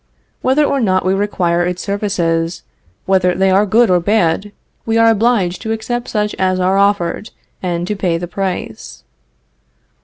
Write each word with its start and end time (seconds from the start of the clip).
Whether 0.41 0.63
or 0.65 0.81
not 0.81 1.05
we 1.05 1.13
require 1.13 1.63
its 1.63 1.79
services, 1.83 2.63
whether 3.05 3.35
they 3.35 3.51
are 3.51 3.67
good 3.67 3.91
or 3.91 3.99
bad, 3.99 4.51
we 4.83 4.97
are 4.97 5.11
obliged 5.11 5.61
to 5.61 5.71
accept 5.71 6.07
such 6.07 6.33
as 6.39 6.59
are 6.59 6.75
offered 6.79 7.29
and 7.61 7.85
to 7.85 7.95
pay 7.95 8.17
the 8.17 8.27
price. 8.27 9.03